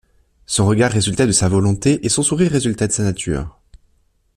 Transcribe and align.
Son 0.47 0.65
regard 0.65 0.91
résultait 0.91 1.27
de 1.27 1.31
sa 1.31 1.47
volonté 1.47 2.03
et 2.03 2.09
son 2.09 2.23
sourire 2.23 2.49
résultait 2.51 2.87
de 2.87 2.91
sa 2.91 3.03
nature. 3.03 3.59